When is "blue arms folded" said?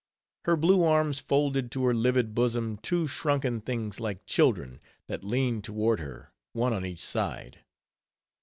0.57-1.69